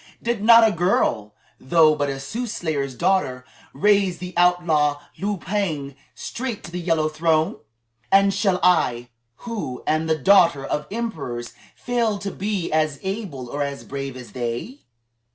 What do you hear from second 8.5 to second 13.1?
I, who am the daughter of emperors, fail to be as